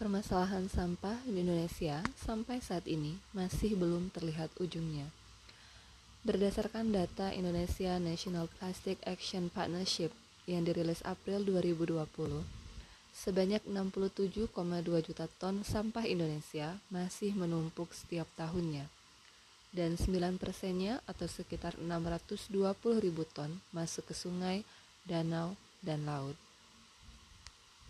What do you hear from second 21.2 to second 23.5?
sekitar 620 ribu